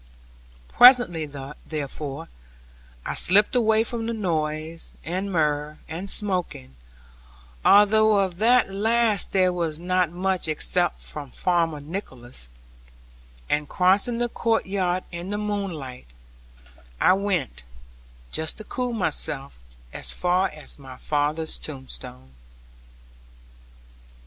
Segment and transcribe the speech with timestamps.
[0.69, 1.27] Presently,
[1.63, 2.27] therefore,
[3.05, 6.75] I slipped away from the noise, and mirth, and smoking
[7.63, 12.49] (although of that last there was not much, except from Farmer Nicholas),
[13.47, 16.07] and crossing the courtyard in the moonlight,
[16.99, 17.63] I went,
[18.31, 19.61] just to cool myself,
[19.93, 22.31] as far as my father's tombstone.